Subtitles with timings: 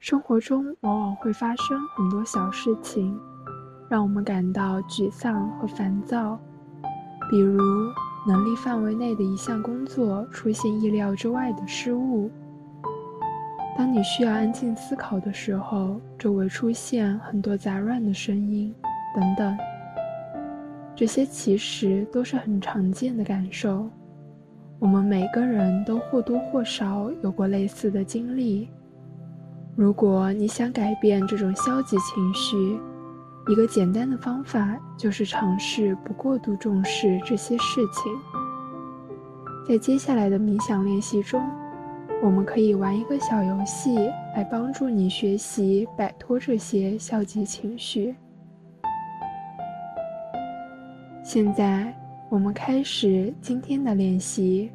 [0.00, 3.20] 生活中往往会发生很多小事情，
[3.90, 6.40] 让我们感到沮丧和烦躁。
[7.30, 7.60] 比如，
[8.26, 12.30] 能力范围内的一项工作出现意料之外的失误；
[13.76, 18.74] 当你需要安静思考的时候，周围出现很多杂乱的声音，
[19.14, 19.54] 等等。
[20.96, 23.86] 这些其实都是很常见的感受。
[24.78, 28.66] 我们每个人都或多或少有过类似的经历。
[29.80, 32.78] 如果你想改变这种消极情绪，
[33.48, 38.12] 一个简单的方法就是尝试不过度重视这些事情。
[39.66, 41.42] 在接下来的冥想练习中，
[42.22, 43.96] 我们可以玩一个小游戏
[44.36, 48.14] 来帮助你学习摆脱这些消极情绪。
[51.24, 51.90] 现在。
[52.28, 54.70] 我们开始今天的练习，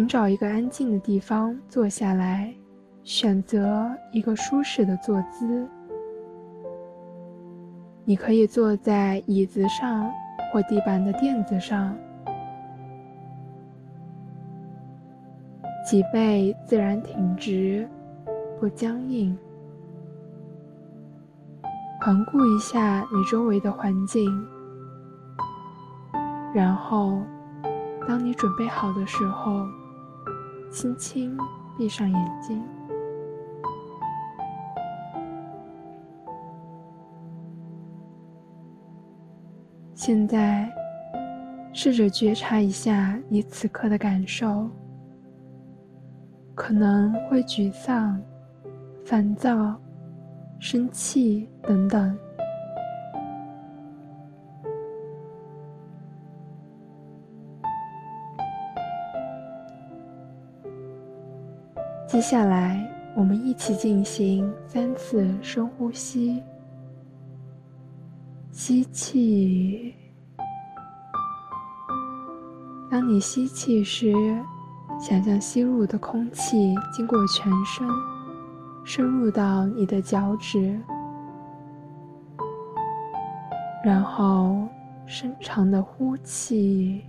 [0.00, 2.50] 请找一个安静的地方坐下来，
[3.02, 5.68] 选择一个舒适的坐姿。
[8.06, 10.10] 你可以坐在椅子上
[10.50, 11.94] 或地板的垫子上，
[15.86, 17.86] 脊背自然挺直，
[18.58, 19.36] 不僵硬。
[22.00, 24.24] 环顾一下你周围的环境。
[26.54, 27.20] 然后，
[28.08, 29.66] 当你准备好的时候，
[30.70, 31.36] 轻轻
[31.76, 32.62] 闭上眼睛。
[39.94, 40.66] 现在，
[41.74, 44.68] 试着觉察一下你此刻的感受，
[46.54, 48.18] 可能会沮丧、
[49.04, 49.78] 烦躁、
[50.58, 52.16] 生气等等。
[62.20, 66.42] 接下来，我们一起进行三次深呼吸。
[68.52, 69.94] 吸气，
[72.90, 74.12] 当你吸气时，
[75.00, 77.88] 想象吸入的空气经过全身，
[78.84, 80.78] 深入到你的脚趾，
[83.82, 84.68] 然后
[85.06, 87.02] 深长的呼气。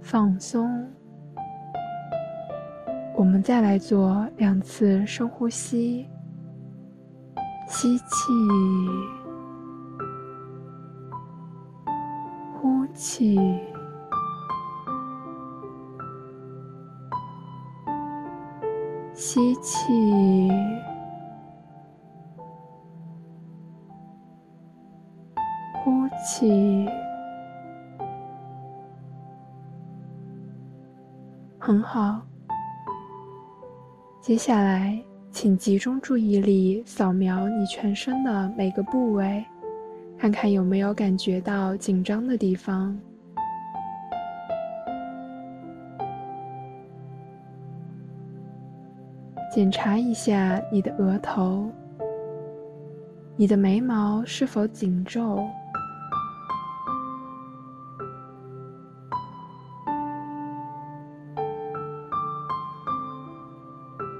[0.00, 0.86] 放松。
[3.14, 6.08] 我们再来做两次深呼吸，
[7.66, 8.04] 吸气，
[12.54, 13.36] 呼气，
[19.14, 20.52] 吸气，
[25.84, 26.86] 呼气。
[31.58, 32.20] 很好。
[34.20, 34.96] 接下来，
[35.30, 39.44] 请集中注意力，扫描你全身的每个部位，
[40.16, 42.96] 看看有没有感觉到紧张的地方。
[49.50, 51.70] 检查一下你的额头，
[53.34, 55.44] 你的眉毛是否紧皱。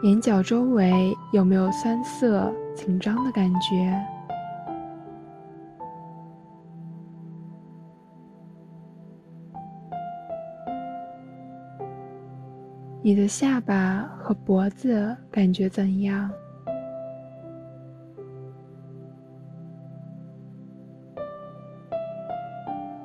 [0.03, 4.01] 眼角周围有没有酸涩、紧张的感觉？
[13.03, 16.31] 你的下巴和脖子感觉怎样？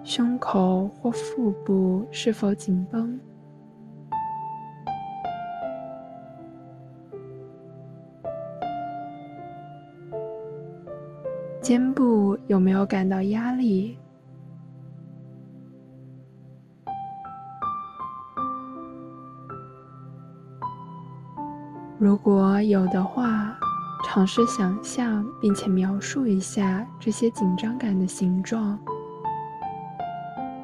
[0.03, 3.19] 胸口或腹部是否紧绷？
[11.63, 13.97] 肩部有没有感到压力？
[21.97, 23.57] 如果有的话，
[24.03, 28.77] 尝试想象并且描述一下这些紧张感的形状。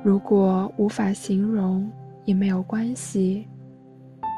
[0.04, 1.90] 如果无法形容
[2.26, 3.48] 也没有关系，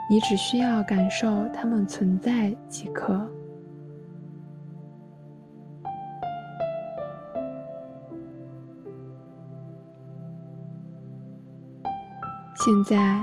[0.07, 3.27] 你只需要感受它们存在即可。
[12.63, 13.19] 现在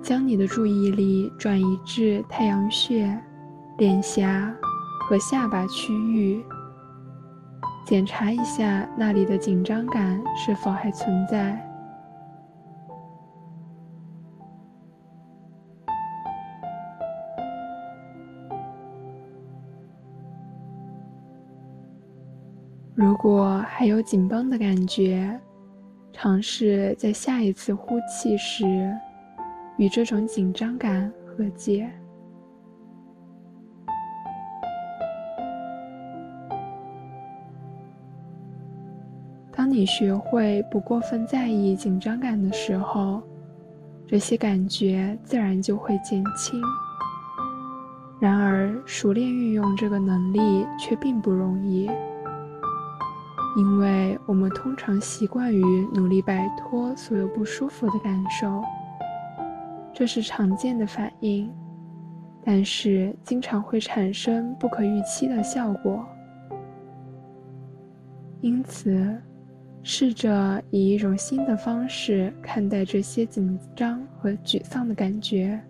[0.00, 3.14] 将你的注意力转移至太阳穴
[3.76, 4.50] 脸颊
[5.00, 6.42] 和下巴区域
[7.84, 11.62] 检查一下那里的紧张感是否还存在。
[22.94, 25.38] 如果还有紧绷的感觉
[26.16, 28.64] 尝试在下一次呼气时
[29.76, 31.90] 与这种紧张感和解。
[39.50, 43.20] 当你学会不过分在意紧张感的时候，
[44.06, 46.62] 这些感觉自然就会减轻。
[48.20, 51.90] 然而，熟练运用这个能力却并不容易，
[53.56, 55.62] 因为我们通常习惯于
[55.94, 58.62] 努力摆脱所有不舒服的感受，
[59.92, 61.48] 这是常见的反应，
[62.44, 66.04] 但是经常会产生不可预期的效果。
[68.40, 69.16] 因此，
[69.84, 75.60] 试着以一种新的方式看待这些紧张和沮丧的感觉。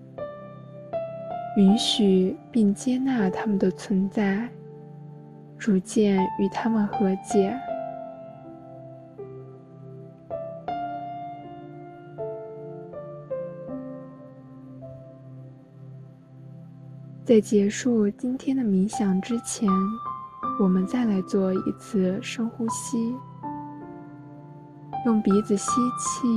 [1.58, 4.48] 允许并接纳他们的存在，
[5.58, 7.54] 逐渐与他们和解。
[17.24, 19.66] 在结束今天的冥想之前，
[20.60, 23.14] 我们再来做一次深呼吸，
[25.06, 26.28] 用鼻子吸气。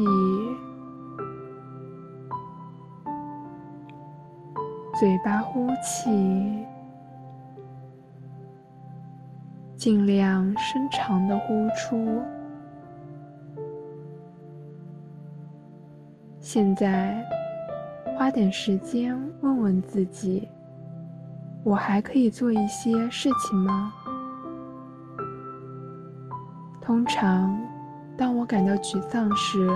[4.98, 6.66] 嘴巴呼气，
[9.76, 12.22] 尽量深长的呼出。
[16.40, 17.22] 现在，
[18.18, 20.48] 花点时间问问自己：
[21.68, 23.92] 我还可以做一些事情吗？
[26.80, 27.60] 通常，
[28.16, 29.70] 当我感到沮丧时，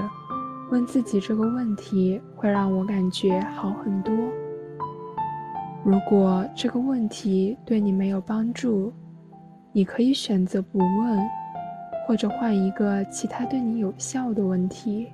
[0.72, 4.16] 问自己这个问题会让我感觉好很多。
[5.84, 8.94] 如果这个问题对你没有帮助，
[9.74, 11.20] 你可以选择不问，
[12.08, 15.10] 或者换一个其他对你有效的问题。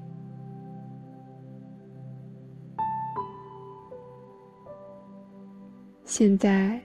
[6.08, 6.80] 现在，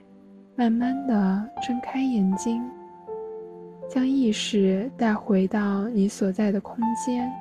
[0.53, 2.61] 慢慢的睁开眼睛，
[3.89, 7.31] 将意识带回到你所在的空间。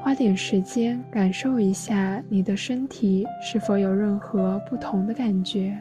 [0.00, 5.76] 花点时间感受一下你的身体是否有任何不同的感觉。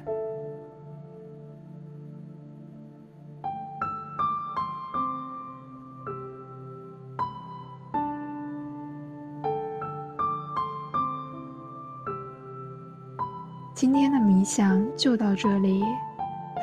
[13.76, 15.84] 今天的冥想就到这里，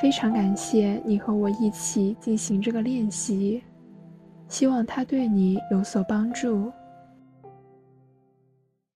[0.00, 3.62] 非常感谢你和我一起进行这个练习，
[4.49, 6.73] 希望它对你有所帮助。